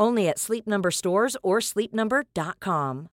Only 0.00 0.28
at 0.32 0.38
Sleep 0.40 0.66
Number 0.66 0.90
stores 0.90 1.36
or 1.42 1.60
sleepnumber.com. 1.60 3.08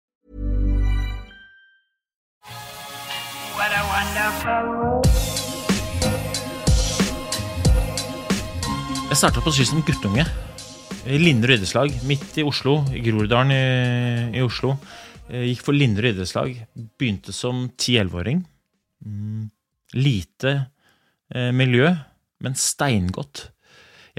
Jeg 9.08 9.20
starta 9.20 9.44
på 9.46 9.54
ski 9.54 9.66
som 9.70 9.84
guttunge. 9.88 10.26
I 11.08 11.20
Linderud 11.22 11.56
idrettslag, 11.56 11.94
midt 12.10 12.36
i 12.42 12.44
Oslo. 12.48 12.82
I 12.92 13.00
Groruddalen 13.06 13.54
i, 13.54 14.40
i 14.40 14.44
Oslo. 14.44 14.74
Jeg 15.30 15.54
gikk 15.54 15.64
for 15.64 15.78
Linderud 15.78 16.18
idrettslag. 16.18 16.58
Begynte 17.00 17.36
som 17.36 17.70
10-11-åring. 17.78 18.44
Mm, 19.06 19.48
lite 19.96 20.54
eh, 21.32 21.52
miljø, 21.56 21.94
men 22.44 22.60
steingodt. 22.60 23.46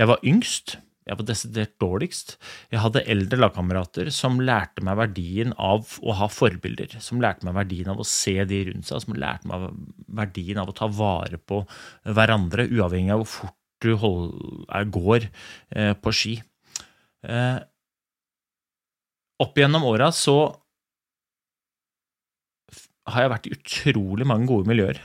Jeg 0.00 0.08
var 0.08 0.24
yngst. 0.24 0.78
Jeg 1.04 1.18
var 1.20 1.26
desidert 1.28 1.74
dårligst. 1.82 2.36
Jeg 2.72 2.80
hadde 2.80 3.02
eldre 3.12 3.36
lagkamerater 3.42 4.08
som 4.14 4.38
lærte 4.40 4.84
meg 4.86 4.96
verdien 5.02 5.52
av 5.60 5.98
å 6.00 6.14
ha 6.16 6.30
forbilder. 6.32 6.96
Som 7.04 7.20
lærte 7.20 7.44
meg 7.44 7.58
verdien 7.58 7.92
av 7.92 8.00
å 8.00 8.06
se 8.08 8.38
de 8.48 8.62
rundt 8.70 8.88
seg, 8.88 9.02
som 9.04 9.18
lærte 9.20 9.50
meg 9.50 9.68
verdien 10.16 10.62
av 10.62 10.72
å 10.72 10.76
ta 10.76 10.88
vare 10.88 11.36
på 11.36 11.60
hverandre, 12.08 12.70
uavhengig 12.72 13.12
av 13.12 13.24
hvor 13.24 13.32
fort 13.34 13.60
du 13.84 13.92
hold, 14.00 14.32
er, 14.72 14.88
går 14.88 15.28
eh, 15.76 15.92
på 16.00 16.12
ski. 16.16 16.38
Eh, 17.28 17.58
opp 19.44 19.58
gjennom 19.60 19.84
åra 19.90 20.08
så 20.14 20.38
har 23.12 23.26
jeg 23.26 23.34
vært 23.34 23.48
i 23.50 23.58
utrolig 23.58 24.28
mange 24.28 24.48
gode 24.48 24.70
miljøer. 24.70 25.02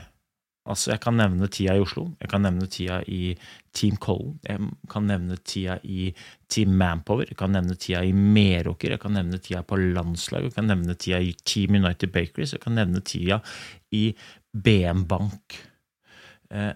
Altså, 0.68 0.90
jeg 0.92 1.00
kan 1.00 1.16
nevne 1.16 1.48
tida 1.48 1.72
i 1.74 1.80
Oslo, 1.80 2.02
jeg 2.20 2.28
kan 2.28 2.42
nevne 2.44 2.66
tida 2.70 2.98
i 3.08 3.32
Team 3.74 3.96
Collen, 3.96 4.34
jeg 4.44 4.88
kan 4.92 5.06
nevne 5.08 5.38
tida 5.40 5.78
i 5.88 6.10
Team 6.52 6.74
Manpower, 6.76 7.24
jeg 7.30 7.38
kan 7.40 7.54
nevne 7.56 7.78
tida 7.80 8.02
i 8.04 8.12
Meråker, 8.12 8.92
jeg 8.92 9.00
kan 9.00 9.16
nevne 9.16 9.40
tida 9.40 9.62
på 9.64 9.78
landslaget, 9.80 10.50
jeg 10.50 10.58
kan 10.58 10.68
nevne 10.68 10.96
tida 11.00 11.20
i 11.24 11.32
Team 11.48 11.78
United 11.80 12.12
Bakeries, 12.12 12.52
jeg 12.52 12.60
kan 12.62 12.76
nevne 12.76 13.00
tida 13.00 13.40
i 13.96 14.10
BM 14.52 15.06
Bank. 15.08 15.56
Eh, 16.52 16.74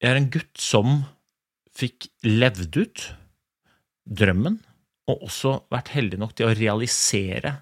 Jeg 0.00 0.10
er 0.10 0.16
en 0.16 0.30
gutt 0.32 0.60
som 0.60 1.02
fikk 1.76 2.06
levd 2.24 2.76
ut 2.80 3.06
drømmen, 4.20 4.60
og 5.10 5.24
også 5.26 5.56
vært 5.72 5.90
heldig 5.96 6.20
nok 6.20 6.36
til 6.36 6.48
å 6.48 6.54
realisere 6.56 7.56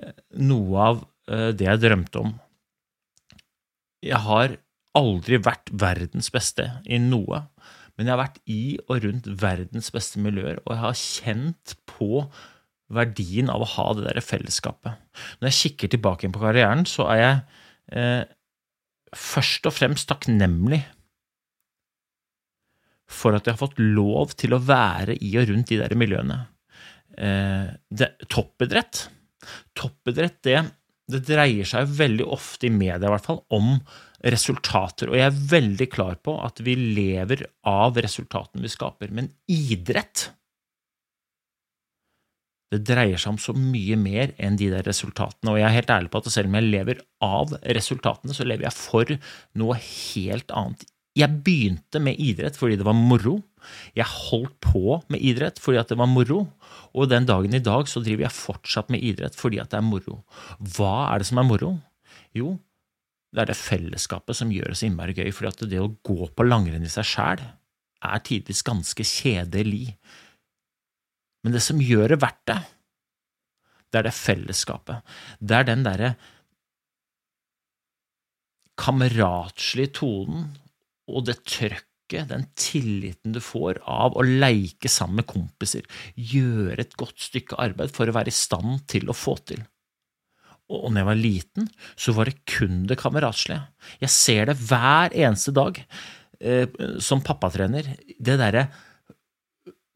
eh, 0.00 0.12
noe 0.40 0.88
av 0.88 1.04
eh, 1.28 1.50
det 1.52 1.68
jeg 1.68 1.84
drømte 1.84 2.24
om. 2.24 2.34
Jeg 4.00 4.20
har 4.24 4.56
aldri 4.98 5.38
vært 5.42 5.70
verdens 5.72 6.30
beste 6.34 6.66
i 6.86 6.98
noe, 7.02 7.44
men 7.96 8.08
jeg 8.08 8.14
har 8.14 8.22
vært 8.22 8.40
i 8.50 8.62
og 8.86 9.02
rundt 9.04 9.28
verdens 9.42 9.90
beste 9.94 10.22
miljøer, 10.22 10.62
og 10.64 10.74
jeg 10.74 10.82
har 10.84 11.00
kjent 11.00 11.74
på 11.90 12.24
verdien 12.90 13.50
av 13.52 13.62
å 13.62 13.70
ha 13.76 13.86
det 13.94 14.06
der 14.08 14.22
fellesskapet. 14.24 14.98
Når 15.38 15.50
jeg 15.50 15.58
kikker 15.58 15.92
tilbake 15.92 16.30
på 16.32 16.42
karrieren, 16.42 16.86
så 16.88 17.06
er 17.12 17.20
jeg 17.20 17.36
eh, 18.00 18.22
først 19.16 19.68
og 19.68 19.76
fremst 19.76 20.08
takknemlig 20.10 20.80
for 23.10 23.34
at 23.34 23.46
jeg 23.46 23.56
har 23.56 23.62
fått 23.62 23.78
lov 23.82 24.34
til 24.38 24.54
å 24.54 24.62
være 24.62 25.16
i 25.18 25.32
og 25.40 25.50
rundt 25.50 25.70
de 25.72 25.80
der 25.80 25.94
miljøene. 25.98 26.42
Eh, 27.18 27.70
det, 27.90 28.12
toppidrett 28.30 29.08
Toppidrett, 29.74 30.36
det, 30.44 30.60
det 31.10 31.22
dreier 31.26 31.66
seg 31.66 31.88
veldig 31.96 32.26
ofte 32.28 32.68
i 32.68 32.74
media 32.74 33.08
i 33.08 33.12
hvert 33.12 33.26
fall 33.26 33.40
om 33.56 33.78
resultater, 34.20 35.10
og 35.10 35.16
jeg 35.16 35.28
er 35.30 35.40
veldig 35.54 35.88
klar 35.92 36.18
på 36.20 36.34
at 36.44 36.60
vi 36.64 36.74
lever 36.76 37.46
av 37.68 37.96
resultatene 37.96 38.64
vi 38.64 38.72
skaper, 38.72 39.12
men 39.16 39.32
idrett 39.48 40.28
det 42.70 42.84
dreier 42.86 43.18
seg 43.18 43.32
om 43.32 43.40
så 43.42 43.52
mye 43.56 43.96
mer 43.98 44.30
enn 44.38 44.54
de 44.58 44.68
der 44.70 44.86
resultatene, 44.86 45.50
og 45.50 45.58
jeg 45.58 45.66
er 45.66 45.74
helt 45.74 45.90
ærlig 45.90 46.12
på 46.12 46.20
at 46.22 46.30
selv 46.30 46.50
om 46.50 46.56
jeg 46.60 46.70
lever 46.70 47.00
av 47.26 47.54
resultatene, 47.66 48.36
så 48.36 48.46
lever 48.46 48.68
jeg 48.68 48.76
for 48.78 49.14
noe 49.58 49.78
helt 49.80 50.54
annet. 50.54 50.84
Jeg 51.18 51.42
begynte 51.42 51.98
med 51.98 52.20
idrett 52.22 52.54
fordi 52.54 52.76
det 52.78 52.86
var 52.86 52.94
moro. 52.94 53.40
Jeg 53.98 54.06
holdt 54.06 54.54
på 54.62 55.00
med 55.10 55.18
idrett 55.26 55.58
fordi 55.58 55.82
det 55.90 55.98
var 55.98 56.10
moro, 56.10 56.44
og 56.94 57.10
den 57.10 57.26
dagen 57.26 57.56
i 57.56 57.62
dag 57.64 57.90
så 57.90 58.02
driver 58.04 58.28
jeg 58.28 58.38
fortsatt 58.38 58.94
med 58.94 59.02
idrett 59.02 59.34
fordi 59.38 59.58
det 59.58 59.78
er 59.80 59.86
moro. 59.86 60.20
Hva 60.76 61.10
er 61.10 61.20
det 61.20 61.30
som 61.32 61.42
er 61.42 61.48
moro? 61.50 61.74
Jo, 62.38 62.54
det 63.30 63.44
er 63.44 63.50
det 63.52 63.58
fellesskapet 63.58 64.36
som 64.36 64.50
gjør 64.50 64.72
det 64.72 64.80
så 64.80 64.88
innmari 64.88 65.14
gøy, 65.14 65.30
For 65.34 65.50
det 65.70 65.78
å 65.78 65.92
gå 66.02 66.26
på 66.34 66.46
langrenn 66.46 66.86
i 66.86 66.90
seg 66.90 67.06
sjæl 67.06 67.44
er 68.00 68.24
tidvis 68.26 68.64
ganske 68.66 69.04
kjedelig. 69.06 69.94
Men 71.44 71.54
det 71.54 71.62
som 71.64 71.80
gjør 71.80 72.14
det 72.14 72.20
verdt 72.24 72.42
det, 72.50 72.58
det 73.90 74.00
er 74.00 74.06
det 74.06 74.16
fellesskapet. 74.16 75.14
Det 75.38 75.56
er 75.56 75.68
den 75.68 75.84
derre 75.86 76.14
kameratslige 78.80 79.94
tonen 80.00 80.50
og 81.10 81.26
det 81.28 81.40
trøkket, 81.44 81.86
den 82.30 82.48
tilliten 82.58 83.34
du 83.34 83.40
får 83.44 83.78
av 83.86 84.16
å 84.18 84.24
leike 84.26 84.90
sammen 84.90 85.20
med 85.20 85.28
kompiser, 85.30 85.84
gjøre 86.14 86.80
et 86.82 86.96
godt 86.98 87.20
stykke 87.22 87.58
arbeid 87.62 87.92
for 87.94 88.10
å 88.10 88.14
være 88.16 88.32
i 88.32 88.34
stand 88.34 88.82
til 88.90 89.10
å 89.10 89.14
få 89.14 89.36
til. 89.46 89.62
Og 90.70 90.90
når 90.90 91.02
jeg 91.02 91.08
var 91.08 91.18
liten, 91.18 91.70
så 91.98 92.14
var 92.14 92.30
det 92.30 92.44
kun 92.48 92.84
det 92.88 92.98
kameratslige. 93.00 93.64
Jeg 94.02 94.14
ser 94.14 94.50
det 94.50 94.58
hver 94.62 95.16
eneste 95.18 95.54
dag 95.56 95.80
eh, 96.38 96.78
som 97.02 97.24
pappatrener. 97.26 97.90
Det 98.18 98.38
derre 98.38 98.68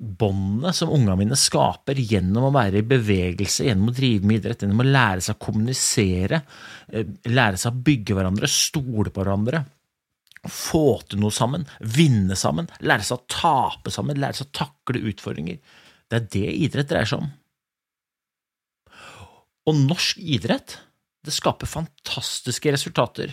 båndet 0.04 0.76
som 0.76 0.90
ungene 0.92 1.16
mine 1.20 1.38
skaper 1.38 1.98
gjennom 2.02 2.48
å 2.48 2.54
være 2.54 2.82
i 2.82 2.88
bevegelse, 2.88 3.68
gjennom 3.68 3.92
å 3.92 3.94
drive 3.94 4.26
med 4.26 4.40
idrett, 4.40 4.64
gjennom 4.64 4.82
å 4.82 4.88
lære 4.88 5.24
seg 5.24 5.36
å 5.36 5.44
kommunisere, 5.46 6.42
eh, 6.92 7.06
lære 7.30 7.60
seg 7.60 7.72
å 7.72 7.84
bygge 7.86 8.18
hverandre, 8.18 8.50
stole 8.50 9.10
på 9.14 9.22
hverandre, 9.22 9.64
få 10.50 11.00
til 11.08 11.22
noe 11.22 11.32
sammen, 11.32 11.64
vinne 11.80 12.36
sammen, 12.36 12.68
lære 12.80 13.06
seg 13.06 13.16
å 13.16 13.26
tape 13.28 13.90
sammen, 13.94 14.18
lære 14.20 14.40
seg 14.40 14.50
å 14.50 14.58
takle 14.66 15.06
utfordringer. 15.12 15.58
Det 16.10 16.18
er 16.18 16.28
det 16.34 16.52
idrett 16.66 16.90
dreier 16.90 17.08
seg 17.08 17.22
om. 17.22 17.32
Og 19.64 19.78
norsk 19.78 20.20
idrett, 20.20 20.76
det 21.24 21.32
skaper 21.32 21.68
fantastiske 21.68 22.72
resultater. 22.74 23.32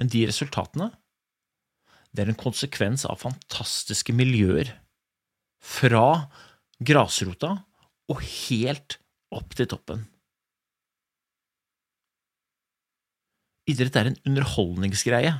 Men 0.00 0.08
de 0.12 0.24
resultatene, 0.30 0.88
det 2.12 2.24
er 2.24 2.32
en 2.32 2.40
konsekvens 2.40 3.04
av 3.08 3.20
fantastiske 3.20 4.14
miljøer. 4.16 4.72
Fra 5.62 6.28
grasrota 6.82 7.52
og 8.10 8.24
helt 8.24 8.98
opp 9.32 9.54
til 9.56 9.68
toppen. 9.70 10.06
Idrett 13.70 13.96
er 13.96 14.10
en 14.10 14.18
underholdningsgreie. 14.26 15.36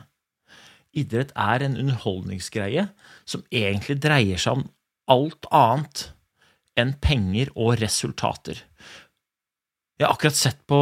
Idrett 0.96 1.32
er 1.34 1.64
en 1.64 1.78
underholdningsgreie 1.80 2.86
som 3.24 3.42
egentlig 3.50 3.98
dreier 4.04 4.40
seg 4.40 4.60
om 4.60 4.66
alt 5.10 5.48
annet 5.50 6.04
enn 6.78 6.94
penger 7.02 7.52
og 7.54 7.76
resultater. 7.82 8.60
Jeg 9.98 10.06
har 10.06 10.14
akkurat 10.14 10.38
sett 10.38 10.60
på 10.68 10.80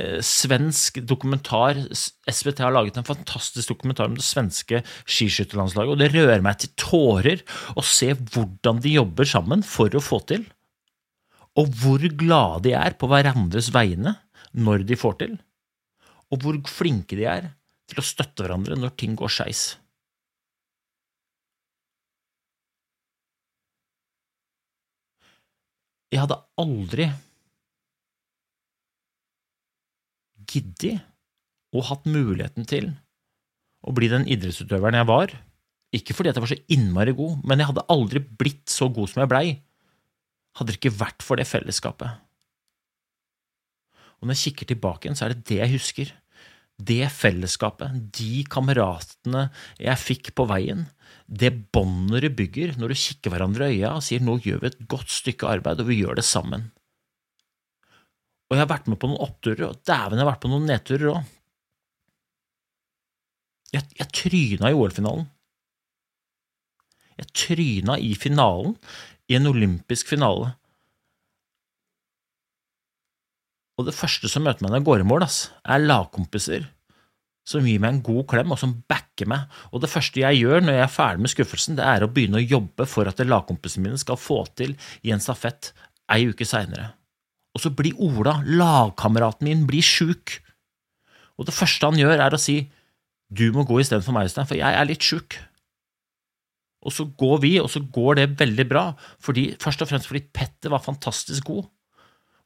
eh, 0.00 0.20
svensk 0.24 1.00
dokumentar. 1.08 1.80
SVT 1.90 2.62
har 2.64 2.74
laget 2.74 3.00
en 3.00 3.08
fantastisk 3.08 3.72
dokumentar 3.72 4.10
om 4.10 4.16
det 4.18 4.26
svenske 4.26 4.82
skiskytterlandslaget, 5.04 5.94
og 5.94 6.00
det 6.00 6.12
rører 6.14 6.44
meg 6.44 6.60
til 6.60 6.74
tårer 6.78 7.44
å 7.74 7.84
se 7.86 8.12
hvordan 8.14 8.82
de 8.84 8.96
jobber 8.98 9.28
sammen 9.28 9.64
for 9.66 9.94
å 9.96 10.04
få 10.04 10.20
til, 10.30 10.44
og 11.58 11.72
hvor 11.80 12.04
glade 12.14 12.68
de 12.68 12.76
er 12.78 12.94
på 12.98 13.08
hverandres 13.10 13.72
vegne 13.74 14.14
når 14.54 14.84
de 14.86 14.98
får 14.98 15.16
til, 15.24 15.38
og 16.30 16.44
hvor 16.44 16.60
flinke 16.70 17.18
de 17.18 17.26
er 17.26 17.50
til 17.90 18.00
å 18.00 18.06
støtte 18.06 18.44
hverandre 18.44 18.78
når 18.78 18.94
ting 19.00 19.16
går 19.18 19.32
skeis. 19.34 19.64
Jeg 26.10 26.24
hadde 26.24 26.40
aldri 26.58 27.06
giddet 30.50 31.04
og 31.70 31.86
hatt 31.86 32.08
muligheten 32.10 32.66
til 32.66 32.90
å 33.86 33.94
bli 33.94 34.10
den 34.10 34.26
idrettsutøveren 34.28 34.98
jeg 34.98 35.08
var. 35.08 35.34
Ikke 35.94 36.14
fordi 36.14 36.32
jeg 36.32 36.42
var 36.42 36.50
så 36.50 36.58
innmari 36.70 37.14
god, 37.16 37.44
men 37.46 37.62
jeg 37.62 37.70
hadde 37.70 37.86
aldri 37.94 38.22
blitt 38.22 38.70
så 38.70 38.90
god 38.92 39.10
som 39.10 39.22
jeg 39.22 39.30
blei, 39.30 39.44
hadde 40.58 40.72
det 40.72 40.80
ikke 40.80 40.98
vært 40.98 41.22
for 41.22 41.38
det 41.38 41.46
fellesskapet. 41.46 42.18
Og 44.20 44.26
når 44.26 44.36
jeg 44.36 44.50
kikker 44.50 44.70
tilbake 44.72 45.06
igjen, 45.06 45.18
så 45.18 45.26
er 45.26 45.34
det 45.34 45.46
det 45.48 45.60
jeg 45.62 45.74
husker. 45.76 46.10
Det 46.80 47.04
fellesskapet, 47.12 47.96
de 48.16 48.42
kameratene 48.50 49.46
jeg 49.80 50.02
fikk 50.02 50.32
på 50.36 50.46
veien, 50.50 50.86
det 51.30 51.52
båndet 51.74 52.24
du 52.24 52.28
bygger 52.40 52.74
når 52.78 52.92
du 52.92 52.98
kikker 52.98 53.32
hverandre 53.32 53.70
i 53.70 53.78
øya 53.78 53.94
og 53.96 54.04
sier 54.04 54.22
nå 54.24 54.36
gjør 54.42 54.62
vi 54.62 54.70
et 54.70 54.80
godt 54.90 55.12
stykke 55.14 55.48
arbeid, 55.48 55.82
og 55.82 55.90
vi 55.90 56.00
gjør 56.00 56.18
det 56.18 56.26
sammen. 56.26 56.70
Og 58.50 58.56
jeg 58.56 58.64
har 58.64 58.72
vært 58.72 58.88
med 58.90 58.98
på 58.98 59.10
noen 59.10 59.22
oppturer, 59.22 59.68
og 59.68 59.82
dæven, 59.86 60.18
jeg 60.18 60.26
har 60.26 60.32
vært 60.32 60.42
på 60.42 60.50
noen 60.50 60.66
nedturer 60.66 61.12
òg. 61.12 61.36
Jeg, 63.70 63.86
jeg 64.00 64.10
tryna 64.10 64.72
i 64.72 64.74
OL-finalen. 64.74 65.28
Jeg 67.20 67.30
tryna 67.36 67.98
i 68.02 68.10
finalen, 68.18 68.74
i 69.30 69.36
en 69.38 69.46
olympisk 69.46 70.10
finale. 70.10 70.50
Og 73.78 73.86
det 73.86 73.94
første 73.94 74.28
som 74.28 74.42
møter 74.44 74.64
meg 74.64 74.74
når 74.74 74.80
jeg 74.80 74.88
går 74.90 75.04
i 75.04 75.08
mål, 75.12 75.28
ass, 75.28 75.38
er 75.62 75.86
lagkompiser 75.86 76.66
som 77.46 77.66
gir 77.66 77.80
meg 77.82 77.94
en 77.94 78.02
god 78.04 78.26
klem, 78.30 78.52
og 78.52 78.60
som 78.60 78.76
backer 78.90 79.28
meg. 79.30 79.46
Og 79.72 79.82
det 79.82 79.90
første 79.90 80.22
jeg 80.22 80.42
gjør 80.42 80.64
når 80.64 80.76
jeg 80.76 80.84
er 80.84 80.94
ferdig 80.94 81.24
med 81.24 81.32
skuffelsen, 81.32 81.78
det 81.78 81.86
er 81.86 82.04
å 82.04 82.10
begynne 82.12 82.40
å 82.40 82.44
jobbe 82.44 82.86
for 82.88 83.10
at 83.10 83.22
lagkompisene 83.24 83.88
mine 83.88 84.00
skal 84.00 84.20
få 84.20 84.42
til 84.58 84.76
i 85.06 85.14
en 85.14 85.22
stafett 85.22 85.72
ei 86.10 86.28
uke 86.30 86.46
seinere. 86.46 86.92
Og 87.56 87.64
så 87.64 87.72
blir 87.74 87.98
Ola, 87.98 88.38
lagkameraten 88.46 89.48
min, 89.48 89.66
blir 89.66 89.84
sjuk. 89.84 90.38
Og 91.40 91.48
det 91.48 91.56
første 91.56 91.88
han 91.88 91.98
gjør, 91.98 92.20
er 92.20 92.36
å 92.36 92.40
si 92.40 92.62
du 93.30 93.48
må 93.54 93.64
gå 93.66 93.78
istedenfor 93.80 94.14
meg, 94.14 94.28
Øystein, 94.28 94.48
for 94.50 94.58
jeg 94.58 94.74
er 94.74 94.88
litt 94.88 95.06
sjuk. 95.06 95.38
Og 96.86 96.94
så 96.94 97.06
går 97.18 97.42
vi, 97.44 97.52
og 97.60 97.68
så 97.70 97.82
går 97.92 98.18
det 98.18 98.30
veldig 98.40 98.66
bra, 98.70 98.84
fordi, 99.22 99.50
først 99.60 99.84
og 99.84 99.90
fremst 99.90 100.08
fordi 100.10 100.24
Petter 100.34 100.72
var 100.72 100.82
fantastisk 100.82 101.50
god. 101.50 101.68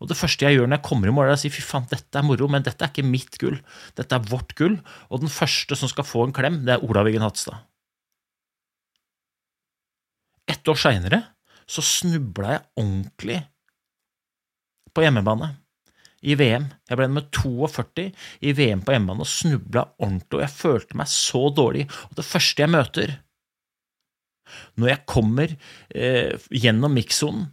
Og 0.02 0.10
det 0.10 0.18
første 0.18 0.46
jeg 0.46 0.58
gjør 0.58 0.68
når 0.68 0.78
jeg 0.80 0.86
kommer 0.88 1.10
i 1.10 1.14
mål, 1.14 1.30
er 1.30 1.36
å 1.36 1.40
si 1.40 1.52
fy 1.52 1.62
faen, 1.64 1.86
dette 1.90 2.18
er 2.18 2.26
moro, 2.26 2.48
men 2.50 2.64
dette 2.66 2.84
er 2.84 2.92
ikke 2.92 3.06
mitt 3.06 3.38
gull, 3.40 3.56
dette 3.98 4.16
er 4.16 4.28
vårt 4.30 4.54
gull, 4.58 4.78
og 5.08 5.22
den 5.22 5.32
første 5.32 5.78
som 5.78 5.90
skal 5.90 6.06
få 6.08 6.26
en 6.26 6.34
klem, 6.36 6.62
det 6.66 6.76
er 6.76 6.86
Olav 6.86 7.08
Wiggen 7.08 7.24
Hatstad. 7.24 7.62
Ett 10.50 10.68
år 10.68 10.76
seinere 10.76 11.22
så 11.64 11.84
snubla 11.84 12.56
jeg 12.56 12.64
ordentlig 12.82 13.38
på 14.94 15.04
hjemmebane 15.04 15.54
i 16.24 16.36
VM. 16.38 16.68
Jeg 16.88 16.98
ble 16.98 17.08
nummer 17.08 17.26
42 17.32 18.10
i 18.44 18.52
VM 18.56 18.82
på 18.84 18.94
hjemmebane 18.94 19.24
og 19.24 19.30
snubla 19.30 19.86
ordentlig, 19.98 20.38
og 20.38 20.44
jeg 20.44 20.56
følte 20.56 21.00
meg 21.00 21.10
så 21.12 21.46
dårlig. 21.56 21.86
Og 22.10 22.18
det 22.20 22.26
første 22.28 22.64
jeg 22.64 22.72
møter 22.72 23.14
når 24.76 24.90
jeg 24.90 25.04
kommer 25.08 25.52
eh, 25.96 26.34
gjennom 26.52 26.92
mikssonen, 26.92 27.48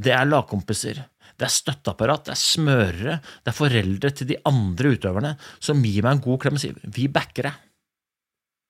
det 0.00 0.14
er 0.16 0.28
lagkompiser. 0.28 1.02
Det 1.40 1.46
er 1.46 1.54
støtteapparat, 1.54 2.26
det 2.28 2.34
er 2.34 2.40
smørere, 2.40 3.14
det 3.40 3.48
er 3.48 3.56
foreldre 3.56 4.10
til 4.12 4.28
de 4.28 4.36
andre 4.48 4.92
utøverne 4.92 5.30
som 5.56 5.80
gir 5.80 6.04
meg 6.04 6.18
en 6.18 6.24
god 6.26 6.42
klem 6.42 6.58
og 6.58 6.60
sier 6.60 6.76
'vi 6.84 7.06
backer 7.08 7.48
deg'. 7.48 7.62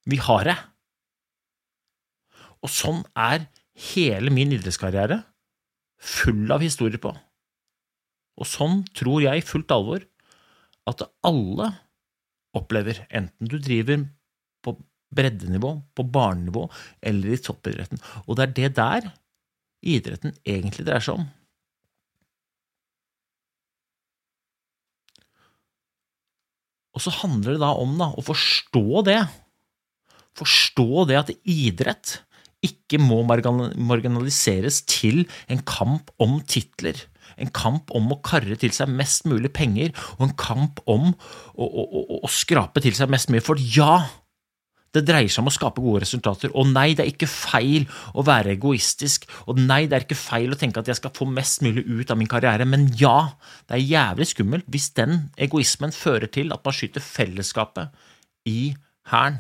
Vi 0.06 0.17
har 0.17 0.44
deg. 0.44 0.61
Og 2.62 2.70
sånn 2.70 3.02
er 3.17 3.49
hele 3.90 4.31
min 4.31 4.52
idrettskarriere 4.52 5.25
full 5.99 6.46
av 6.52 6.62
historier 6.62 7.00
på. 7.02 7.12
Og 8.40 8.46
sånn 8.46 8.84
tror 8.96 9.20
jeg 9.25 9.40
i 9.40 9.44
fullt 9.44 9.75
alvor 9.75 10.05
at 10.88 11.02
alle 11.26 11.72
opplever, 12.56 13.02
enten 13.11 13.50
du 13.50 13.58
driver 13.58 14.06
på 14.64 14.76
breddenivå, 15.14 15.75
på 15.94 16.06
barnenivå 16.06 16.69
eller 17.02 17.34
i 17.34 17.43
toppidretten. 17.43 18.00
Og 18.26 18.38
det 18.38 18.46
er 18.46 18.55
det 18.56 18.70
der 18.78 19.11
idretten 19.81 20.34
egentlig 20.44 20.87
dreier 20.87 21.05
seg 21.05 21.20
om. 21.20 21.28
Og 26.97 27.05
så 27.05 27.13
handler 27.21 27.55
det 27.55 27.63
da 27.63 27.71
om 27.79 27.95
da, 28.01 28.11
å 28.19 28.25
forstå 28.25 29.05
det. 29.07 29.21
Forstå 30.39 31.07
det 31.11 31.21
at 31.21 31.33
idrett 31.45 32.19
ikke 32.67 32.99
må 33.01 33.23
marginaliseres 33.25 34.83
til 34.91 35.25
en 35.49 35.63
kamp 35.65 36.11
om 36.21 36.41
titler. 36.45 36.99
En 37.41 37.49
kamp 37.57 37.93
om 37.97 38.11
å 38.13 38.19
karre 38.25 38.59
til 38.61 38.73
seg 38.75 38.91
mest 38.93 39.25
mulig 39.31 39.53
penger, 39.57 39.95
og 40.19 40.27
en 40.29 40.37
kamp 40.37 40.83
om 40.91 41.13
å, 41.13 41.65
å, 41.65 41.85
å, 41.87 42.19
å 42.27 42.31
skrape 42.31 42.83
til 42.85 42.97
seg 42.97 43.13
mest 43.13 43.31
mulig. 43.31 43.47
For 43.47 43.61
ja, 43.61 44.03
det 44.95 45.05
dreier 45.07 45.31
seg 45.31 45.45
om 45.45 45.51
å 45.51 45.55
skape 45.55 45.83
gode 45.83 46.03
resultater. 46.03 46.51
Og 46.59 46.67
nei, 46.73 46.91
det 46.99 47.05
er 47.05 47.13
ikke 47.13 47.29
feil 47.31 47.87
å 48.19 48.25
være 48.27 48.57
egoistisk. 48.57 49.29
Og 49.47 49.61
nei, 49.63 49.85
det 49.87 49.97
er 49.97 50.07
ikke 50.07 50.19
feil 50.19 50.51
å 50.51 50.59
tenke 50.59 50.83
at 50.83 50.91
jeg 50.91 50.99
skal 50.99 51.15
få 51.15 51.29
mest 51.31 51.63
mulig 51.63 51.85
ut 51.87 52.11
av 52.11 52.19
min 52.19 52.31
karriere. 52.31 52.67
Men 52.67 52.89
ja, 52.99 53.31
det 53.71 53.79
er 53.79 53.87
jævlig 53.87 54.31
skummelt 54.33 54.67
hvis 54.73 54.91
den 54.99 55.31
egoismen 55.39 55.95
fører 55.95 56.31
til 56.33 56.51
at 56.55 56.67
man 56.67 56.77
skyter 56.77 57.05
fellesskapet 57.05 57.95
i 58.51 58.75
hæren. 59.13 59.39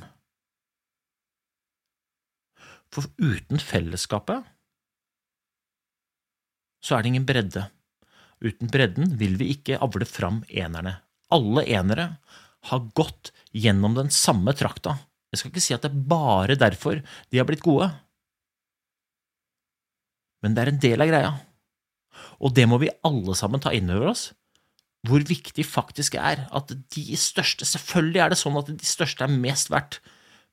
For 2.90 3.06
uten 3.18 3.62
fellesskapet 3.62 4.46
så 6.80 6.96
er 6.96 7.02
det 7.02 7.12
ingen 7.12 7.26
bredde. 7.28 7.66
Uten 8.40 8.70
bredden 8.72 9.18
vil 9.20 9.36
vi 9.40 9.50
ikke 9.52 9.78
avle 9.82 10.06
fram 10.08 10.40
enerne. 10.48 10.96
Alle 11.30 11.66
enere 11.68 12.06
har 12.70 12.88
gått 12.96 13.30
gjennom 13.56 13.94
den 13.98 14.10
samme 14.14 14.54
trakta. 14.56 14.96
Jeg 15.30 15.40
skal 15.40 15.52
ikke 15.52 15.62
si 15.62 15.74
at 15.76 15.84
det 15.84 15.92
er 15.92 16.06
bare 16.10 16.58
derfor 16.58 16.98
de 17.30 17.38
har 17.38 17.46
blitt 17.46 17.62
gode, 17.62 17.86
men 20.42 20.56
det 20.56 20.62
er 20.62 20.70
en 20.72 20.82
del 20.82 21.04
av 21.04 21.10
greia. 21.10 21.32
Og 22.40 22.54
det 22.56 22.66
må 22.68 22.80
vi 22.80 22.92
alle 23.06 23.34
sammen 23.38 23.62
ta 23.62 23.72
inn 23.76 23.90
over 23.92 24.10
oss, 24.14 24.30
hvor 25.06 25.22
viktig 25.24 25.64
faktisk 25.64 26.16
er 26.20 26.46
at 26.52 26.72
de 26.92 27.04
største 27.16 27.64
Selvfølgelig 27.68 28.20
er 28.20 28.32
det 28.32 28.40
sånn 28.40 28.58
at 28.60 28.68
de 28.68 28.88
største 28.88 29.24
er 29.24 29.32
mest 29.32 29.70
verdt, 29.72 30.00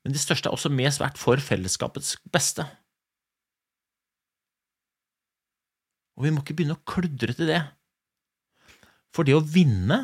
men 0.04 0.14
de 0.14 0.20
største 0.20 0.48
er 0.48 0.56
også 0.56 0.70
mest 0.72 1.02
verdt 1.02 1.20
for 1.20 1.40
fellesskapets 1.42 2.14
beste. 2.32 2.64
Og 6.16 6.26
vi 6.26 6.32
må 6.32 6.42
ikke 6.42 6.56
begynne 6.58 6.78
å 6.78 6.86
kludre 6.88 7.34
til 7.36 7.50
det. 7.50 7.60
For 9.14 9.28
det 9.28 9.36
å 9.36 9.44
vinne, 9.44 10.00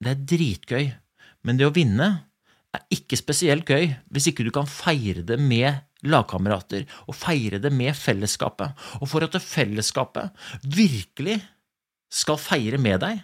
det 0.00 0.14
er 0.14 0.22
dritgøy, 0.34 0.86
men 1.46 1.58
det 1.58 1.66
å 1.66 1.74
vinne 1.74 2.08
er 2.76 2.84
ikke 2.94 3.18
spesielt 3.18 3.66
gøy 3.68 3.90
hvis 4.12 4.30
ikke 4.30 4.46
du 4.46 4.52
kan 4.54 4.68
feire 4.70 5.24
det 5.26 5.38
med 5.42 5.82
lagkamerater 6.06 6.86
og 7.06 7.16
feire 7.18 7.60
det 7.60 7.72
med 7.74 7.96
fellesskapet. 7.96 8.76
Og 9.00 9.10
for 9.10 9.26
at 9.26 9.36
fellesskapet 9.42 10.30
virkelig 10.64 11.40
skal 12.10 12.40
feire 12.40 12.80
med 12.80 13.02
deg, 13.04 13.20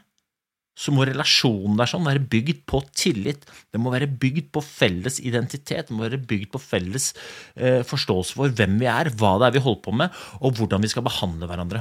så 0.76 0.92
må 0.92 1.06
relasjonen 1.08 1.78
der 1.78 1.88
sånn 1.88 2.04
være 2.04 2.20
bygd 2.28 2.66
på 2.68 2.82
tillit. 2.92 3.46
Det 3.72 3.80
må 3.80 3.90
være 3.94 4.10
bygd 4.12 4.50
på 4.52 4.60
felles 4.60 5.16
identitet, 5.24 5.88
det 5.88 5.96
må 5.96 6.04
være 6.04 6.20
bygd 6.20 6.50
på 6.52 6.60
felles 6.60 7.14
eh, 7.56 7.80
forståelse 7.86 8.36
for 8.36 8.52
hvem 8.52 8.76
vi 8.82 8.90
er, 8.92 9.08
hva 9.16 9.38
det 9.40 9.48
er 9.48 9.56
vi 9.56 9.64
holder 9.64 9.84
på 9.86 9.96
med, 10.02 10.20
og 10.44 10.60
hvordan 10.60 10.84
vi 10.84 10.92
skal 10.92 11.06
behandle 11.06 11.48
hverandre. 11.48 11.80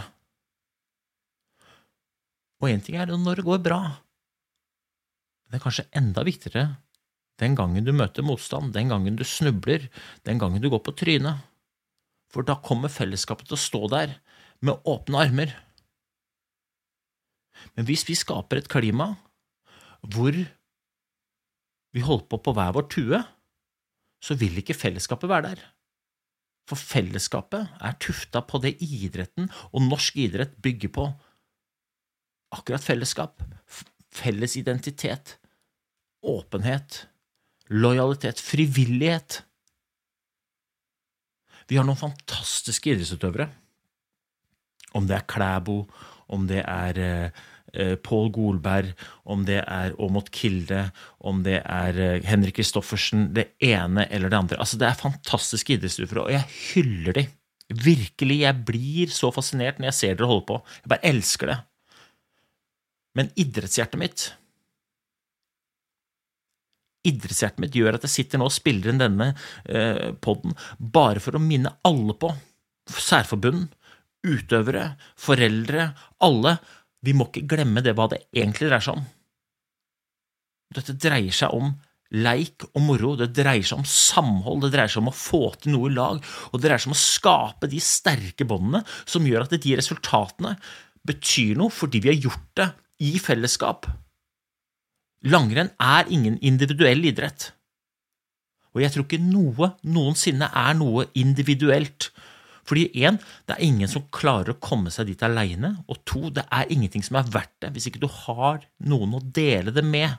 Og 2.63 2.71
én 2.71 2.79
ting 2.81 2.95
er 2.95 3.11
når 3.11 3.41
det 3.41 3.47
går 3.49 3.59
bra. 3.67 3.81
Det 5.51 5.59
er 5.59 5.65
kanskje 5.67 5.89
enda 5.99 6.23
viktigere 6.25 6.69
den 7.41 7.55
gangen 7.57 7.83
du 7.83 7.91
møter 7.95 8.23
motstand, 8.23 8.73
den 8.75 8.91
gangen 8.91 9.17
du 9.19 9.25
snubler, 9.27 9.89
den 10.23 10.39
gangen 10.39 10.63
du 10.63 10.69
går 10.71 10.83
på 10.85 10.95
trynet. 10.95 11.43
For 12.31 12.47
da 12.47 12.57
kommer 12.63 12.91
fellesskapet 12.91 13.49
til 13.49 13.57
å 13.57 13.63
stå 13.63 13.81
der 13.91 14.17
med 14.65 14.79
åpne 14.87 15.21
armer. 15.27 15.53
Men 17.75 17.87
hvis 17.87 18.05
vi 18.07 18.17
skaper 18.17 18.59
et 18.59 18.71
klima 18.71 19.13
hvor 20.05 20.35
vi 21.95 22.03
holder 22.03 22.27
på 22.29 22.39
på 22.43 22.53
hver 22.55 22.75
vår 22.75 22.87
tue, 22.91 23.21
så 24.23 24.35
vil 24.39 24.59
ikke 24.59 24.75
fellesskapet 24.77 25.31
være 25.31 25.51
der. 25.51 25.63
For 26.65 26.81
fellesskapet 26.81 27.75
er 27.83 27.97
tufta 28.01 28.41
på 28.45 28.59
det 28.63 28.75
idretten 28.83 29.51
og 29.71 29.85
norsk 29.85 30.17
idrett 30.17 30.55
bygger 30.65 30.91
på. 30.95 31.09
Akkurat 32.55 32.83
fellesskap. 32.83 33.41
felles 34.15 34.55
identitet, 34.55 35.37
åpenhet, 36.23 37.07
lojalitet, 37.73 38.39
frivillighet. 38.41 39.41
Vi 41.69 41.79
har 41.79 41.87
noen 41.87 41.99
fantastiske 41.99 42.93
idrettsutøvere. 42.93 43.49
Om 44.95 45.07
det 45.09 45.17
er 45.17 45.27
Klæbo, 45.27 45.81
om 46.31 46.45
det 46.49 46.61
er 46.61 46.99
eh, 47.01 47.41
eh 47.73 47.95
Pål 47.97 48.29
Golberg, 48.31 48.93
om 49.25 49.43
det 49.45 49.59
er 49.63 49.95
Aamodt 49.99 50.31
Kilde, 50.31 50.91
om 51.19 51.43
det 51.43 51.61
er 51.65 51.99
eh, 51.99 52.21
Henrik 52.23 52.55
Kristoffersen, 52.55 53.33
det 53.33 53.55
ene 53.59 54.07
eller 54.09 54.29
det 54.29 54.37
andre. 54.37 54.59
Altså, 54.59 54.77
det 54.77 54.87
er 54.87 55.01
fantastiske 55.01 55.73
idrettsutøvere, 55.73 56.23
og 56.23 56.31
jeg 56.31 56.45
hyller 56.73 57.17
de. 57.17 57.27
Virkelig, 57.73 58.39
jeg 58.45 58.65
blir 58.65 59.09
så 59.09 59.31
fascinert 59.33 59.79
når 59.79 59.89
jeg 59.89 59.99
ser 59.99 60.15
dere 60.15 60.29
holde 60.29 60.45
på. 60.45 60.61
Jeg 60.83 60.93
bare 60.93 61.09
elsker 61.09 61.49
det. 61.49 61.59
Men 63.15 63.31
idrettshjertet 63.39 63.99
mitt 63.99 64.25
Idrettshjertet 67.05 67.61
mitt 67.63 67.77
gjør 67.77 67.97
at 67.97 68.05
jeg 68.07 68.15
sitter 68.15 68.41
nå 68.41 68.49
og 68.49 68.55
spiller 68.55 68.91
inn 68.91 69.01
denne 69.01 69.31
eh, 69.69 70.11
poden 70.21 70.55
bare 70.79 71.21
for 71.23 71.37
å 71.37 71.43
minne 71.43 71.73
alle 71.87 72.15
på, 72.19 72.31
særforbund, 72.91 73.69
utøvere, 74.25 74.95
foreldre, 75.21 75.89
alle, 76.25 76.55
vi 77.05 77.13
må 77.13 77.29
ikke 77.29 77.45
glemme 77.55 77.83
det 77.85 77.93
hva 77.97 78.07
det 78.11 78.23
egentlig 78.33 78.69
dreier 78.69 78.85
seg 78.87 78.97
om. 78.97 79.03
Dette 80.75 80.95
dreier 80.97 81.35
seg 81.35 81.53
om 81.53 81.75
leik 82.15 82.65
og 82.71 82.81
moro, 82.85 83.13
det 83.19 83.31
dreier 83.35 83.65
seg 83.65 83.81
om 83.81 83.87
samhold, 83.89 84.65
det 84.65 84.73
dreier 84.75 84.91
seg 84.91 85.03
om 85.03 85.11
å 85.11 85.17
få 85.17 85.43
til 85.59 85.75
noe 85.75 85.89
i 85.89 85.95
lag, 85.95 86.21
og 86.51 86.57
det 86.57 86.67
dreier 86.67 86.81
seg 86.81 86.91
om 86.91 86.97
å 86.97 87.01
skape 87.01 87.69
de 87.71 87.81
sterke 87.83 88.47
båndene 88.47 88.83
som 89.03 89.25
gjør 89.25 89.45
at 89.45 89.55
de 89.61 89.77
resultatene 89.77 90.55
betyr 91.05 91.57
noe 91.59 91.73
fordi 91.73 92.01
vi 92.01 92.13
har 92.13 92.27
gjort 92.29 92.49
det 92.61 92.69
i 93.05 93.15
fellesskap. 93.21 93.89
Langrenn 95.25 95.71
er 95.81 96.09
ingen 96.13 96.37
individuell 96.45 97.01
idrett. 97.09 97.49
Og 98.75 98.83
jeg 98.83 98.93
tror 98.93 99.05
ikke 99.07 99.23
noe 99.23 99.71
noensinne 99.87 100.51
er 100.51 100.75
noe 100.77 101.07
individuelt. 101.17 102.11
Fordi 102.65 102.89
én, 103.05 103.17
det 103.45 103.55
er 103.55 103.63
ingen 103.65 103.89
som 103.89 104.07
klarer 104.13 104.55
å 104.55 104.61
komme 104.61 104.91
seg 104.93 105.09
dit 105.09 105.23
aleine, 105.25 105.75
og 105.89 106.01
to, 106.05 106.27
det 106.33 106.45
er 106.53 106.69
ingenting 106.73 107.05
som 107.05 107.19
er 107.19 107.29
verdt 107.33 107.53
det 107.61 107.71
hvis 107.75 107.89
ikke 107.91 108.01
du 108.01 108.09
har 108.09 108.63
noen 108.89 109.17
å 109.17 109.21
dele 109.21 109.73
det 109.73 109.85
med. 109.85 110.17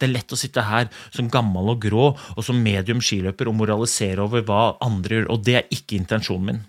Det 0.00 0.08
er 0.08 0.14
lett 0.14 0.32
å 0.32 0.38
sitte 0.40 0.64
her 0.64 0.88
som 1.12 1.28
gammel 1.32 1.74
og 1.74 1.82
grå 1.82 2.06
og 2.14 2.42
som 2.44 2.60
medium 2.64 3.02
skiløper 3.04 3.50
og 3.50 3.58
moralisere 3.58 4.24
over 4.24 4.46
hva 4.48 4.62
andre 4.82 5.18
gjør, 5.20 5.32
og 5.34 5.42
det 5.44 5.56
er 5.60 5.74
ikke 5.76 5.98
intensjonen 6.00 6.46
min. 6.48 6.62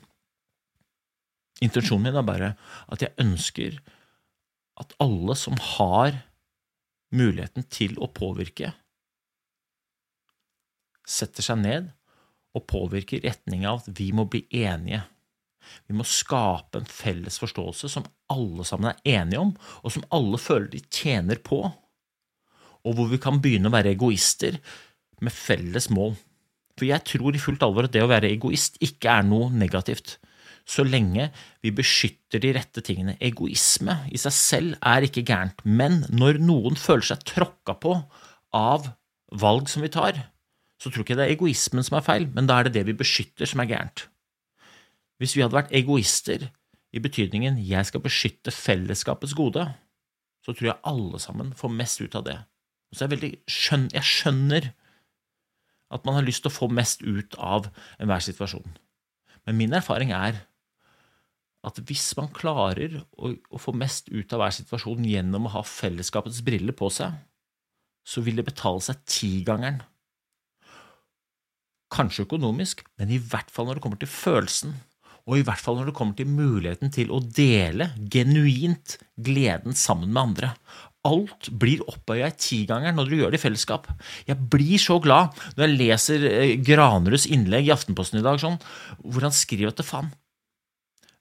Intensjonen 1.62 2.10
min 2.10 2.20
er 2.20 2.26
bare 2.26 2.52
at 2.92 3.04
jeg 3.06 3.14
ønsker 3.22 3.78
at 4.82 4.96
alle 5.04 5.36
som 5.38 5.60
har 5.78 6.16
muligheten 7.14 7.68
til 7.70 7.98
å 8.02 8.10
påvirke, 8.10 8.72
setter 11.08 11.44
seg 11.44 11.60
ned 11.62 11.90
og 12.56 12.66
påvirker 12.70 13.20
i 13.20 13.28
retning 13.28 13.66
av 13.68 13.82
at 13.82 13.92
vi 14.00 14.12
må 14.16 14.26
bli 14.32 14.46
enige. 14.64 15.04
Vi 15.88 15.96
må 15.96 16.06
skape 16.08 16.82
en 16.82 16.90
felles 16.90 17.38
forståelse 17.42 17.90
som 17.92 18.08
alle 18.32 18.66
sammen 18.68 18.92
er 18.92 19.20
enige 19.20 19.44
om, 19.44 19.54
og 19.84 19.94
som 19.94 20.08
alle 20.16 20.40
føler 20.42 20.72
de 20.74 20.82
tjener 20.88 21.40
på, 21.44 21.62
og 22.82 22.98
hvor 22.98 23.12
vi 23.12 23.20
kan 23.22 23.40
begynne 23.44 23.70
å 23.70 23.76
være 23.76 23.94
egoister 23.94 24.58
med 25.22 25.36
felles 25.36 25.92
mål. 25.94 26.16
For 26.80 26.88
jeg 26.88 27.06
tror 27.06 27.36
i 27.36 27.44
fullt 27.44 27.64
alvor 27.66 27.86
at 27.86 27.94
det 27.94 28.02
å 28.04 28.10
være 28.10 28.32
egoist 28.32 28.80
ikke 28.82 29.20
er 29.20 29.28
noe 29.28 29.52
negativt 29.54 30.18
så 30.68 30.86
lenge 30.86 31.30
vi 31.64 31.74
beskytter 31.76 32.42
de 32.44 32.54
rette 32.56 32.84
tingene. 32.86 33.18
Egoisme 33.24 33.98
i 34.12 34.20
seg 34.22 34.36
selv 34.36 34.78
er 34.82 35.08
ikke 35.08 35.26
gærent, 35.28 35.64
men 35.66 36.04
når 36.10 36.42
noen 36.44 36.78
føler 36.80 37.12
seg 37.12 37.26
tråkka 37.28 37.78
på 37.82 37.96
av 38.56 38.92
valg 39.42 39.70
som 39.72 39.84
vi 39.84 39.92
tar, 39.92 40.18
så 40.82 40.90
tror 40.90 41.06
ikke 41.06 41.18
det 41.20 41.28
er 41.28 41.36
egoismen 41.36 41.86
som 41.86 42.00
er 42.00 42.06
feil, 42.06 42.26
men 42.34 42.48
da 42.50 42.60
er 42.60 42.68
det 42.68 42.80
det 42.80 42.88
vi 42.90 42.98
beskytter, 42.98 43.46
som 43.50 43.62
er 43.62 43.70
gærent. 43.70 44.08
Hvis 45.22 45.36
vi 45.38 45.44
hadde 45.44 45.58
vært 45.58 45.74
egoister 45.78 46.48
i 46.92 47.00
betydningen 47.00 47.60
'jeg 47.62 47.86
skal 47.86 48.02
beskytte 48.02 48.52
fellesskapets 48.52 49.36
gode', 49.38 49.74
så 50.42 50.54
tror 50.54 50.66
jeg 50.66 50.82
alle 50.84 51.20
sammen 51.20 51.54
får 51.54 51.70
mest 51.70 52.02
ut 52.02 52.16
av 52.16 52.24
det. 52.26 52.40
Så 52.94 53.08
jeg, 53.08 53.38
skjønner, 53.48 53.94
jeg 53.94 54.04
skjønner 54.04 54.74
at 55.92 56.06
man 56.06 56.16
har 56.16 56.26
lyst 56.26 56.44
til 56.44 56.52
å 56.52 56.56
få 56.56 56.68
mest 56.72 57.04
ut 57.04 57.36
av 57.38 57.70
enhver 58.00 58.20
situasjon. 58.20 58.78
Men 59.46 59.58
min 59.58 59.74
erfaring 59.74 60.12
er 60.12 60.42
at 61.68 61.78
hvis 61.86 62.08
man 62.18 62.32
klarer 62.34 63.02
å, 63.02 63.34
å, 63.34 63.60
få 63.62 63.74
mest 63.78 64.10
ut 64.10 64.34
av 64.34 64.42
hver 64.42 64.56
situasjon 64.56 65.06
gjennom 65.06 65.46
å 65.46 65.56
ha 65.58 65.64
fellesskapets 65.68 66.42
briller 66.46 66.76
på 66.78 66.90
seg, 66.94 67.14
så 68.02 68.24
vil 68.26 68.40
det 68.40 68.48
betale 68.48 68.82
seg 68.82 69.02
tigangeren. 69.06 69.82
Kanskje 71.92 72.26
økonomisk, 72.26 72.86
men 72.98 73.12
i 73.14 73.20
hvert 73.22 73.52
fall 73.54 73.68
når 73.68 73.78
det 73.78 73.86
kommer 73.86 74.02
til 74.02 74.10
følelsen, 74.10 74.74
og 75.30 75.38
i 75.38 75.44
hvert 75.46 75.62
fall 75.62 75.78
når 75.78 75.92
det 75.92 75.98
kommer 76.00 76.18
til 76.18 76.32
muligheten 76.32 76.94
til 76.94 77.12
å 77.14 77.20
dele 77.22 77.92
genuint 78.10 78.98
gleden 79.22 79.78
sammen 79.78 80.10
med 80.10 80.22
andre. 80.24 80.54
Alt 81.06 81.50
blir 81.62 81.82
oppøya 81.90 82.30
i 82.30 82.38
tigangeren 82.38 82.98
når 82.98 83.10
dere 83.10 83.20
gjør 83.20 83.34
det 83.34 83.40
i 83.40 83.44
fellesskap. 83.44 83.88
Jeg 84.28 84.50
blir 84.54 84.82
så 84.82 84.98
glad 85.02 85.38
når 85.58 85.66
jeg 85.66 85.78
leser 85.78 86.26
eh, 86.30 86.56
Granerøds 86.62 87.28
innlegg 87.30 87.70
i 87.70 87.74
Aftenposten 87.74 88.22
i 88.22 88.26
dag, 88.26 88.42
sånn, 88.42 88.60
hvor 89.02 89.26
han 89.26 89.34
skriver 89.34 89.74
at 89.74 89.82
det 89.82 89.88
faen, 89.88 90.12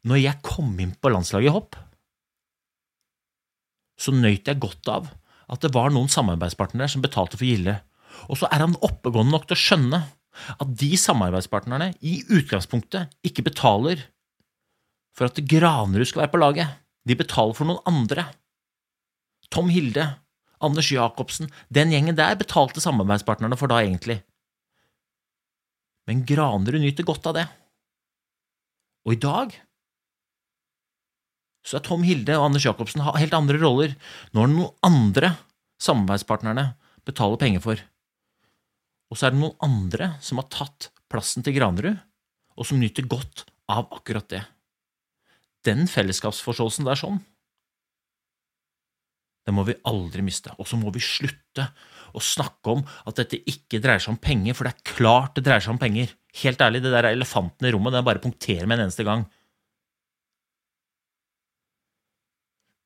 når 0.09 0.23
jeg 0.23 0.41
kom 0.47 0.73
inn 0.81 0.95
på 0.97 1.13
landslaget 1.13 1.51
i 1.51 1.55
hopp, 1.55 1.77
så 4.01 4.15
nøyt 4.17 4.49
jeg 4.49 4.61
godt 4.63 4.89
av 4.89 5.11
at 5.51 5.65
det 5.65 5.73
var 5.75 5.93
noen 5.93 6.09
samarbeidspartnere 6.09 6.89
som 6.89 7.03
betalte 7.05 7.37
for 7.37 7.49
gilde. 7.49 7.75
Og 8.33 8.39
så 8.41 8.49
er 8.49 8.63
han 8.65 8.79
oppegående 8.87 9.35
nok 9.35 9.49
til 9.49 9.59
å 9.59 9.61
skjønne 9.61 10.01
at 10.57 10.73
de 10.81 10.91
samarbeidspartnerne 11.01 11.91
i 12.07 12.21
utgangspunktet 12.31 13.13
ikke 13.27 13.45
betaler 13.51 14.07
for 15.17 15.29
at 15.29 15.43
Granerud 15.51 16.09
skal 16.09 16.25
være 16.25 16.33
på 16.33 16.41
laget. 16.41 16.81
De 17.05 17.17
betaler 17.19 17.57
for 17.57 17.69
noen 17.69 17.83
andre. 17.89 18.29
Tom 19.51 19.69
Hilde, 19.75 20.07
Anders 20.63 20.91
Jacobsen, 20.93 21.51
den 21.69 21.93
gjengen 21.93 22.17
der 22.17 22.39
betalte 22.39 22.83
samarbeidspartnerne 22.83 23.59
for 23.59 23.73
da, 23.73 23.81
egentlig. 23.83 24.21
Men 26.09 26.23
Granerud 26.29 26.81
nyter 26.81 27.07
godt 27.09 27.27
av 27.31 27.37
det. 27.37 27.47
Og 29.09 29.17
i 29.17 29.21
dag 29.21 29.57
så 31.67 31.79
er 31.79 31.85
Tom 31.85 32.05
Hilde 32.07 32.37
og 32.39 32.49
Anders 32.49 32.67
Jacobsen 32.67 33.03
har 33.05 33.19
helt 33.21 33.37
andre 33.37 33.61
roller 33.61 33.97
når 34.37 34.53
noen 34.53 34.77
andre 34.87 35.35
samarbeidspartnerne 35.83 36.71
betaler 37.09 37.41
penger 37.41 37.65
for. 37.65 37.83
Og 39.11 39.19
så 39.19 39.27
er 39.27 39.35
det 39.35 39.43
noen 39.43 39.59
andre 39.65 40.15
som 40.25 40.41
har 40.41 40.49
tatt 40.53 40.91
plassen 41.11 41.45
til 41.45 41.57
Granerud, 41.57 41.99
og 42.57 42.69
som 42.69 42.81
nyter 42.81 43.09
godt 43.11 43.47
av 43.71 43.89
akkurat 43.91 44.29
det. 44.31 44.45
Den 45.67 45.89
fellesskapsforståelsen 45.91 46.87
der 46.87 46.99
sånn, 46.99 47.19
det 49.49 49.55
må 49.57 49.65
vi 49.67 49.79
aldri 49.89 50.23
miste. 50.23 50.53
Og 50.61 50.69
så 50.69 50.79
må 50.79 50.93
vi 50.95 51.03
slutte 51.03 51.71
å 52.15 52.23
snakke 52.23 52.75
om 52.75 52.83
at 53.09 53.19
dette 53.19 53.41
ikke 53.51 53.81
dreier 53.83 54.03
seg 54.03 54.15
om 54.15 54.21
penger, 54.23 54.55
for 54.55 54.69
det 54.69 54.75
er 54.75 54.95
klart 54.95 55.37
det 55.37 55.47
dreier 55.47 55.65
seg 55.65 55.75
om 55.75 55.81
penger. 55.81 56.13
Helt 56.43 56.63
ærlig, 56.63 56.83
det 56.85 56.93
der 56.93 57.09
er 57.09 57.17
elefanten 57.17 57.67
i 57.67 57.73
rommet, 57.75 57.97
den 57.97 58.07
bare 58.07 58.23
punkterer 58.23 58.69
med 58.69 58.79
en 58.79 58.87
eneste 58.87 59.07
gang. 59.07 59.25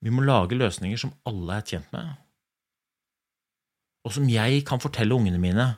Vi 0.05 0.13
må 0.13 0.25
lage 0.25 0.59
løsninger 0.59 1.01
som 1.01 1.15
alle 1.29 1.59
er 1.59 1.65
tjent 1.65 1.89
med, 1.95 2.13
og 4.05 4.13
som 4.13 4.29
jeg 4.29 4.61
kan 4.69 4.83
fortelle 4.83 5.17
ungene 5.17 5.41
mine 5.41 5.71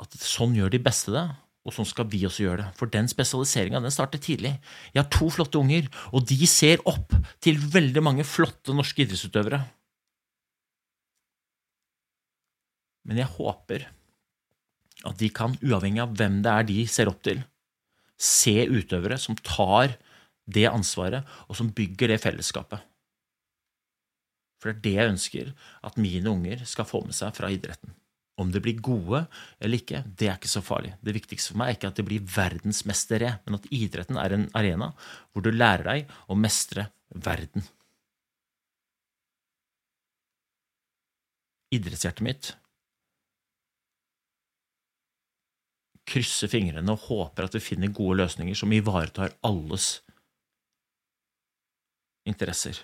at 0.00 0.14
sånn 0.22 0.54
gjør 0.56 0.72
de 0.72 0.80
beste 0.80 1.12
det, 1.12 1.26
og 1.68 1.74
sånn 1.74 1.88
skal 1.88 2.06
vi 2.08 2.22
også 2.24 2.46
gjøre 2.46 2.62
det. 2.62 2.68
For 2.78 2.88
den 2.88 3.10
spesialiseringa 3.10 3.82
starter 3.92 4.20
tidlig. 4.22 4.54
Jeg 4.94 5.02
har 5.02 5.10
to 5.12 5.28
flotte 5.34 5.60
unger, 5.60 5.90
og 6.16 6.24
de 6.30 6.48
ser 6.48 6.80
opp 6.88 7.12
til 7.44 7.58
veldig 7.60 8.04
mange 8.06 8.24
flotte 8.24 8.72
norske 8.72 9.04
idrettsutøvere. 9.04 9.60
Men 13.08 13.20
jeg 13.20 13.32
håper 13.34 13.88
at 15.08 15.20
de 15.20 15.28
kan, 15.34 15.54
uavhengig 15.60 16.02
av 16.02 16.14
hvem 16.16 16.40
det 16.44 16.54
er 16.54 16.68
de 16.70 16.82
ser 16.90 17.10
opp 17.10 17.20
til, 17.26 17.42
se 18.18 18.64
utøvere 18.66 19.18
som 19.20 19.36
tar 19.44 19.98
det 20.48 20.64
ansvaret, 20.70 21.26
og 21.46 21.58
som 21.58 21.68
bygger 21.76 22.14
det 22.14 22.22
fellesskapet. 22.22 22.80
For 24.58 24.70
det 24.70 24.76
er 24.76 24.82
det 24.84 24.94
jeg 24.96 25.12
ønsker 25.14 25.54
at 25.86 25.98
mine 26.00 26.30
unger 26.32 26.64
skal 26.66 26.88
få 26.88 27.04
med 27.06 27.16
seg 27.16 27.34
fra 27.36 27.50
idretten. 27.54 27.94
Om 28.38 28.52
det 28.54 28.62
blir 28.62 28.78
gode 28.82 29.24
eller 29.58 29.80
ikke, 29.80 30.04
det 30.18 30.28
er 30.28 30.36
ikke 30.38 30.50
så 30.50 30.62
farlig. 30.62 30.92
Det 31.02 31.14
viktigste 31.16 31.52
for 31.52 31.60
meg 31.62 31.72
er 31.72 31.78
ikke 31.78 31.90
at 31.90 31.98
det 31.98 32.06
blir 32.06 32.28
verdensmestere, 32.34 33.32
men 33.46 33.58
at 33.58 33.66
idretten 33.74 34.18
er 34.20 34.34
en 34.34 34.46
arena 34.58 34.92
hvor 35.32 35.42
du 35.42 35.50
lærer 35.50 35.86
deg 35.88 36.14
å 36.30 36.38
mestre 36.38 36.86
verden. 37.14 37.66
Idrettshjertet 41.74 42.24
mitt 42.24 42.54
krysser 46.08 46.48
fingrene 46.48 46.94
og 46.94 47.04
håper 47.08 47.44
at 47.44 47.56
vi 47.58 47.60
finner 47.60 47.92
gode 47.92 48.22
løsninger 48.22 48.56
som 48.56 48.72
ivaretar 48.72 49.34
alles 49.44 49.98
interesser. 52.28 52.78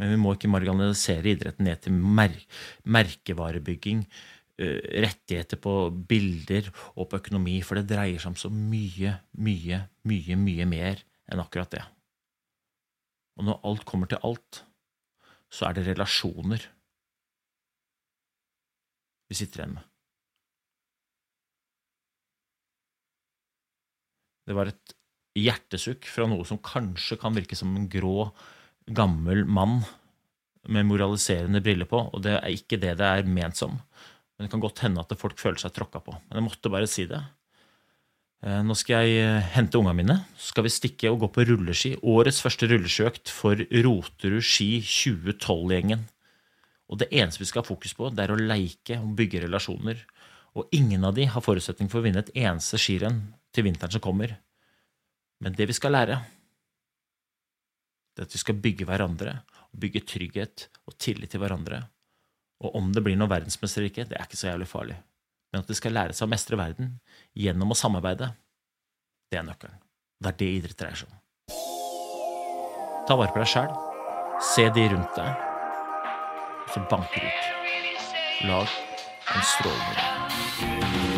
Men 0.00 0.14
vi 0.14 0.18
må 0.20 0.32
ikke 0.32 0.48
marginalisere 0.48 1.34
idretten 1.34 1.66
ned 1.68 1.82
til 1.84 1.92
mer 1.92 2.32
merkevarebygging, 2.88 4.06
rettigheter 4.60 5.60
på 5.60 5.74
bilder 6.08 6.68
og 6.94 7.08
på 7.10 7.20
økonomi, 7.20 7.58
for 7.64 7.76
det 7.78 7.88
dreier 7.92 8.20
seg 8.20 8.32
om 8.32 8.38
så 8.40 8.50
mye, 8.52 9.14
mye, 9.40 9.84
mye, 10.08 10.36
mye 10.40 10.66
mer 10.68 11.04
enn 11.30 11.42
akkurat 11.42 11.72
det. 11.76 11.84
Og 13.40 13.46
når 13.48 13.60
alt 13.68 13.86
kommer 13.88 14.10
til 14.10 14.20
alt, 14.26 14.62
så 15.52 15.68
er 15.68 15.76
det 15.76 15.88
relasjoner 15.88 16.64
vi 19.30 19.36
sitter 19.38 19.62
igjen 19.62 19.76
med. 19.76 19.86
Det 24.50 24.56
var 24.58 24.72
et 24.72 24.96
hjertesukk 25.38 26.08
fra 26.10 26.26
noe 26.26 26.42
som 26.48 26.58
kanskje 26.58 27.20
kan 27.20 27.36
virke 27.36 27.54
som 27.58 27.70
en 27.78 27.86
grå, 27.90 28.32
gammel 28.96 29.44
mann 29.48 29.80
med 30.70 30.86
moraliserende 30.88 31.62
briller 31.64 31.88
på, 31.88 32.02
og 32.10 32.22
det 32.24 32.36
er 32.38 32.54
ikke 32.54 32.78
det 32.80 32.96
det 33.00 33.06
er 33.06 33.28
ment 33.28 33.58
som. 33.58 33.78
Men 34.36 34.46
det 34.46 34.52
kan 34.52 34.62
godt 34.62 34.82
hende 34.84 35.02
at 35.02 35.20
folk 35.20 35.40
føler 35.40 35.60
seg 35.60 35.74
tråkka 35.76 36.02
på. 36.04 36.14
Men 36.28 36.40
jeg 36.40 36.46
måtte 36.46 36.72
bare 36.72 36.88
si 36.90 37.06
det. 37.08 37.20
Eh, 38.40 38.60
nå 38.64 38.76
skal 38.78 39.04
jeg 39.04 39.20
eh, 39.20 39.48
hente 39.56 39.76
unga 39.80 39.92
mine. 39.96 40.16
Så 40.36 40.54
skal 40.54 40.64
vi 40.64 40.72
stikke 40.72 41.10
og 41.12 41.20
gå 41.24 41.28
på 41.34 41.44
rulleski. 41.48 41.92
Årets 42.00 42.40
første 42.44 42.68
rulleskiøkt 42.70 43.32
for 43.32 43.60
Roterud 43.60 44.44
Ski 44.46 44.70
2012-gjengen. 44.80 46.06
Og 46.90 47.02
det 47.02 47.10
eneste 47.12 47.42
vi 47.42 47.50
skal 47.50 47.62
ha 47.62 47.68
fokus 47.68 47.92
på, 47.94 48.08
det 48.10 48.24
er 48.24 48.32
å 48.34 48.40
leike 48.40 48.96
og 48.98 49.12
bygge 49.18 49.44
relasjoner. 49.44 50.00
Og 50.58 50.72
ingen 50.74 51.04
av 51.06 51.14
de 51.14 51.28
har 51.30 51.44
forutsetning 51.44 51.90
for 51.92 52.00
å 52.00 52.06
vinne 52.08 52.24
et 52.24 52.32
eneste 52.34 52.80
skirenn 52.80 53.20
til 53.54 53.68
vinteren 53.68 53.92
som 53.94 54.02
kommer. 54.02 54.34
Men 55.40 55.54
det 55.56 55.68
vi 55.70 55.76
skal 55.76 55.94
lære, 55.94 56.18
det 58.16 58.26
at 58.26 58.34
vi 58.34 58.40
skal 58.42 58.58
bygge 58.62 58.86
hverandre, 58.88 59.40
bygge 59.76 60.04
trygghet 60.08 60.66
og 60.88 60.96
tillit 60.98 61.32
til 61.32 61.42
hverandre. 61.42 61.82
Og 62.64 62.76
om 62.76 62.90
det 62.92 63.02
blir 63.04 63.16
noe 63.18 63.30
verdensmester 63.30 63.80
eller 63.80 63.92
ikke, 63.92 64.08
det 64.10 64.18
er 64.18 64.26
ikke 64.26 64.40
så 64.40 64.50
jævlig 64.50 64.68
farlig. 64.68 64.98
Men 65.50 65.64
at 65.64 65.70
de 65.70 65.76
skal 65.78 65.94
lære 65.96 66.16
seg 66.16 66.26
å 66.28 66.30
mestre 66.30 66.58
verden 66.60 66.92
gjennom 67.38 67.72
å 67.72 67.78
samarbeide, 67.78 68.32
det 69.30 69.40
er 69.40 69.46
nøkkelen. 69.46 69.78
Det 70.20 70.32
er 70.32 70.38
det 70.42 70.50
idrett 70.58 70.78
dreier 70.78 71.00
seg 71.00 71.10
om. 71.10 71.20
Ta 73.08 73.16
vare 73.18 73.32
på 73.34 73.40
deg 73.42 73.50
sjæl. 73.50 73.72
Se 74.54 74.66
de 74.74 74.86
rundt 74.92 75.16
deg, 75.18 75.46
og 76.64 76.74
så 76.74 76.84
banker 76.92 77.26
ut. 77.28 77.48
Lag 78.48 78.76
en 79.30 79.48
strålende 79.54 81.09